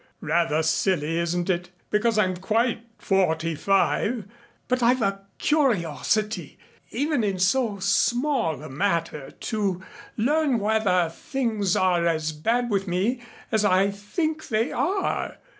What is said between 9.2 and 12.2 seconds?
to learn whether things are